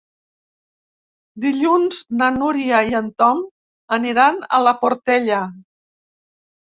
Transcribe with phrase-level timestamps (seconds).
[1.43, 3.43] Dilluns na Núria i en Tom
[3.99, 5.43] aniran a la Portella.